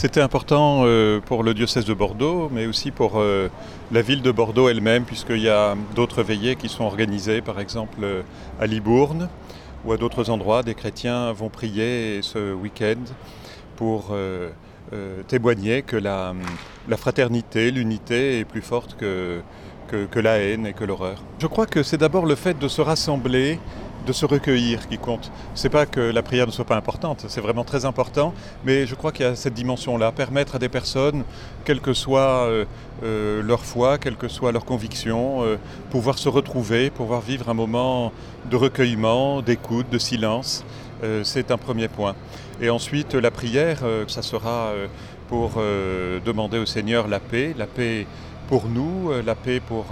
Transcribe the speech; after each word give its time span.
C'était 0.00 0.22
important 0.22 0.84
euh, 0.86 1.20
pour 1.20 1.42
le 1.42 1.52
diocèse 1.52 1.84
de 1.84 1.92
Bordeaux, 1.92 2.48
mais 2.50 2.64
aussi 2.64 2.90
pour 2.90 3.20
euh, 3.20 3.50
la 3.92 4.00
ville 4.00 4.22
de 4.22 4.30
Bordeaux 4.30 4.70
elle-même, 4.70 5.04
puisqu'il 5.04 5.42
y 5.42 5.50
a 5.50 5.76
d'autres 5.94 6.22
veillées 6.22 6.56
qui 6.56 6.70
sont 6.70 6.84
organisées, 6.84 7.42
par 7.42 7.60
exemple 7.60 7.98
euh, 8.02 8.22
à 8.58 8.66
Libourne 8.66 9.28
ou 9.84 9.92
à 9.92 9.98
d'autres 9.98 10.30
endroits. 10.30 10.62
Des 10.62 10.72
chrétiens 10.72 11.32
vont 11.32 11.50
prier 11.50 12.20
ce 12.22 12.54
week-end 12.54 13.12
pour 13.76 14.14
témoigner 15.28 15.82
que 15.82 15.96
la, 15.96 16.32
fraternité, 16.96 17.70
l'unité 17.70 18.38
est 18.38 18.46
plus 18.46 18.62
forte 18.62 18.96
que, 18.96 19.42
que 19.86 20.18
la 20.18 20.38
haine 20.38 20.66
et 20.66 20.72
que 20.72 20.84
l'horreur. 20.84 21.22
Je 21.38 21.46
crois 21.46 21.66
que 21.66 21.82
c'est 21.82 21.98
d'abord 21.98 22.24
le 22.24 22.36
fait 22.36 22.58
de 22.58 22.68
se 22.68 22.80
rassembler 22.80 23.58
de 24.06 24.12
se 24.12 24.26
recueillir 24.26 24.88
qui 24.88 24.98
compte. 24.98 25.30
C'est 25.54 25.68
pas 25.68 25.86
que 25.86 26.00
la 26.00 26.22
prière 26.22 26.46
ne 26.46 26.52
soit 26.52 26.64
pas 26.64 26.76
importante, 26.76 27.24
c'est 27.28 27.40
vraiment 27.40 27.64
très 27.64 27.84
important, 27.84 28.34
mais 28.64 28.86
je 28.86 28.94
crois 28.94 29.12
qu'il 29.12 29.26
y 29.26 29.28
a 29.28 29.36
cette 29.36 29.54
dimension-là, 29.54 30.12
permettre 30.12 30.56
à 30.56 30.58
des 30.58 30.68
personnes, 30.68 31.24
quelle 31.64 31.80
que 31.80 31.92
soit 31.92 32.46
euh, 32.46 32.64
euh, 33.02 33.42
leur 33.42 33.64
foi, 33.64 33.98
quelle 33.98 34.16
que 34.16 34.28
soit 34.28 34.52
leur 34.52 34.64
conviction, 34.64 35.42
euh, 35.42 35.56
pouvoir 35.90 36.18
se 36.18 36.28
retrouver, 36.28 36.90
pouvoir 36.90 37.20
vivre 37.20 37.48
un 37.48 37.54
moment 37.54 38.12
de 38.50 38.56
recueillement, 38.56 39.42
d'écoute, 39.42 39.90
de 39.90 39.98
silence, 39.98 40.64
c'est 41.22 41.50
un 41.50 41.56
premier 41.56 41.88
point. 41.88 42.14
Et 42.60 42.68
ensuite, 42.68 43.14
la 43.14 43.30
prière, 43.30 43.78
ça 44.06 44.20
sera 44.20 44.72
pour 45.28 45.52
demander 45.56 46.58
au 46.58 46.66
Seigneur 46.66 47.08
la 47.08 47.20
paix, 47.20 47.54
la 47.56 47.66
paix 47.66 48.06
pour 48.48 48.68
nous, 48.68 49.10
la 49.24 49.34
paix 49.34 49.60
pour 49.60 49.86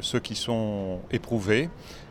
ceux 0.00 0.20
qui 0.20 0.34
sont 0.34 1.00
éprouvés, 1.10 1.68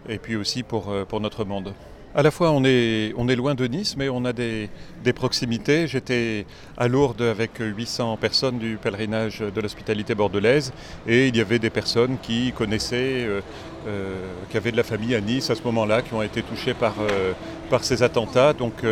et 0.08 0.18
puis 0.18 0.36
aussi 0.36 0.64
pour, 0.64 0.90
euh, 0.90 1.06
pour 1.06 1.20
notre 1.20 1.46
monde. 1.46 1.74
À 2.16 2.24
la 2.24 2.32
fois, 2.32 2.50
on 2.50 2.64
est, 2.64 3.14
loin 3.36 3.54
de 3.54 3.68
Nice, 3.68 3.96
mais 3.96 4.10
on 4.10 4.26
a 4.26 4.34
des, 4.34 4.70
proximités. 5.14 5.86
J'étais 5.86 6.48
à 6.76 6.88
Lourdes 6.88 7.22
avec 7.22 7.52
800 7.60 8.18
personnes 8.18 8.58
du 8.58 8.78
pèlerinage 8.82 9.42
de 9.42 9.62
l'hospitalité 9.62 10.16
bordelaise, 10.16 10.74
et 11.08 11.28
il 11.28 11.38
y 11.38 11.42
avait 11.42 11.60
des 11.60 11.70
personnes 11.70 12.18
qui 12.20 12.52
connaissaient, 12.52 13.28
euh, 13.28 13.42
qui 14.50 14.58
avaient 14.58 14.72
de 14.72 14.78
la 14.78 14.84
famille 14.84 15.14
à 15.14 15.22
Nice 15.22 15.52
à 15.52 15.56
ce 15.56 15.62
moment-là, 15.64 16.02
qui 16.02 16.16
ont 16.16 16.24
été 16.24 16.42
touchées 16.42 16.74
par, 16.74 16.96
par 17.70 17.84
ces 17.84 18.02
attentats. 18.02 18.54
Donc, 18.54 18.84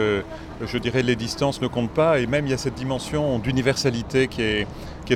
je 0.66 0.78
dirais, 0.78 1.04
les 1.04 1.16
distances 1.16 1.62
ne 1.62 1.68
comptent 1.68 1.94
pas, 1.94 2.20
et 2.20 2.26
même 2.26 2.48
il 2.48 2.52
y 2.52 2.54
a 2.54 2.58
cette 2.58 2.76
dimension 2.76 3.38
d'universalité 3.40 4.28
qui 4.28 4.42
est, 4.42 4.68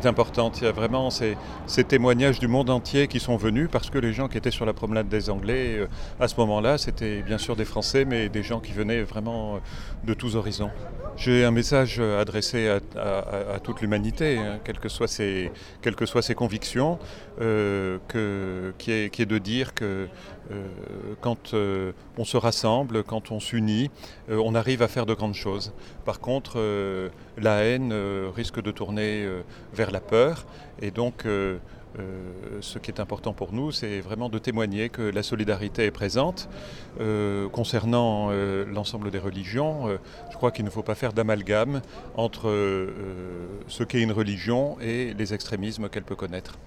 importante. 0.05 0.59
Il 0.61 0.63
y 0.63 0.67
a 0.67 0.71
vraiment 0.71 1.09
ces, 1.09 1.36
témoignages 1.83 2.39
du 2.39 2.47
monde 2.47 2.69
entier 2.69 3.08
qui 3.08 3.19
sont 3.19 3.36
venus 3.36 3.67
parce 3.69 3.89
que 3.89 3.97
les 3.97 4.13
gens 4.13 4.30
qui 4.30 4.38
étaient 4.38 4.49
sur 4.49 4.65
la 4.65 4.71
promenade 4.71 5.09
des 5.09 5.30
Anglais 5.30 5.80
euh, 5.80 5.88
à 6.19 6.30
ce 6.30 6.36
moment-là, 6.38 6.77
c'était 6.77 7.21
bien 7.21 7.38
sûr 7.38 7.58
des 7.58 7.65
Français, 7.65 7.91
mais 8.06 8.30
des 8.30 8.44
gens 8.44 8.59
qui 8.59 8.72
venaient 8.72 9.03
vraiment 9.03 9.56
euh, 9.56 9.59
de 10.03 10.14
tous 10.14 10.36
horizons. 10.36 10.72
J'ai 11.17 11.44
un 11.44 11.52
message 11.52 12.00
adressé 12.00 12.70
à, 12.70 13.59
toute 13.59 13.81
l'humanité, 13.81 14.38
hein, 14.38 14.59
quelles, 14.64 14.80
que 14.80 14.89
soient 14.89 15.09
ses, 15.09 15.52
quelles 15.81 15.95
que 15.95 16.06
soient 16.06 16.22
ses 16.22 16.36
convictions, 16.36 17.00
euh, 17.42 17.98
qui, 18.78 18.92
est, 18.92 19.25
de 19.25 19.38
dire 19.38 19.73
que 19.73 20.08
quand 21.20 21.53
on 21.53 22.23
se 22.23 22.38
rassemble, 22.38 23.03
quand 23.03 23.31
on 23.31 23.39
s'unit, 23.39 23.92
on 24.30 24.55
arrive 24.55 24.81
à 24.81 24.88
faire 24.88 25.05
de 25.05 25.14
grandes 25.14 25.36
choses. 25.36 25.73
Par 26.05 26.22
contre, 26.22 26.58
la 27.38 27.64
haine 27.66 27.94
risque 28.36 28.61
de 28.61 28.72
tourner 28.72 29.28
vers 29.73 29.92
la 29.92 30.00
peur. 30.00 30.45
Et 30.81 30.92
donc, 30.92 31.26
euh, 32.00 32.02
euh, 32.02 32.58
ce 32.61 32.80
qui 32.80 32.92
est 32.92 33.00
important 33.00 33.34
pour 33.34 33.53
nous, 33.53 33.72
c'est 33.72 34.00
vraiment 34.02 34.30
de 34.30 34.39
témoigner 34.39 34.89
que 34.89 35.02
la 35.02 35.23
solidarité 35.23 35.86
est 35.86 35.92
présente. 35.92 36.50
Euh, 37.00 37.50
concernant 37.50 38.31
l'ensemble 38.31 39.11
des 39.11 39.20
religions, 39.20 39.88
je 40.30 40.36
crois 40.36 40.52
qu'il 40.52 40.66
ne 40.66 40.70
faut 40.70 40.83
pas 40.83 40.95
faire 40.95 41.14
d'amalgame 41.14 41.81
entre 42.16 42.50
ce 43.67 43.83
qu'est 43.83 44.02
une 44.02 44.11
religion 44.11 44.78
et 44.81 45.14
les 45.14 45.33
extrémismes 45.33 45.89
qu'elle 45.89 46.03
peut 46.03 46.16
connaître. 46.16 46.58